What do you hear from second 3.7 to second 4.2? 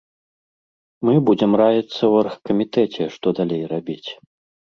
рабіць.